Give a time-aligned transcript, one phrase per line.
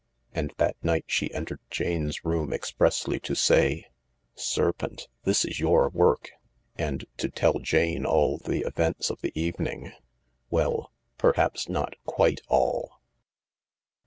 [0.33, 3.87] And that night she entered Jane's room expressly to say: 11
[4.33, 6.31] Serpent, this is your work,"
[6.75, 9.91] and to tell Jane all the events of the evening.
[10.49, 12.99] Well— perhaps not quite all.